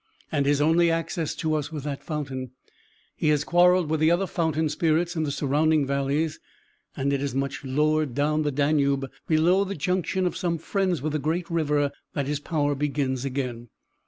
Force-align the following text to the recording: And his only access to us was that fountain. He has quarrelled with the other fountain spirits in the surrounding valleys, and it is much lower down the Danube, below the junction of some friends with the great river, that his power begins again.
And 0.31 0.47
his 0.47 0.61
only 0.61 0.89
access 0.89 1.35
to 1.35 1.53
us 1.53 1.71
was 1.71 1.83
that 1.83 2.03
fountain. 2.03 2.53
He 3.15 3.27
has 3.29 3.43
quarrelled 3.43 3.87
with 3.87 3.99
the 3.99 4.09
other 4.09 4.25
fountain 4.25 4.67
spirits 4.67 5.15
in 5.15 5.25
the 5.25 5.31
surrounding 5.31 5.85
valleys, 5.85 6.39
and 6.97 7.13
it 7.13 7.21
is 7.21 7.35
much 7.35 7.63
lower 7.63 8.07
down 8.07 8.41
the 8.41 8.49
Danube, 8.51 9.11
below 9.27 9.63
the 9.63 9.75
junction 9.75 10.25
of 10.25 10.35
some 10.35 10.57
friends 10.57 11.03
with 11.03 11.13
the 11.13 11.19
great 11.19 11.51
river, 11.51 11.91
that 12.13 12.25
his 12.25 12.39
power 12.39 12.73
begins 12.73 13.25
again. 13.25 13.69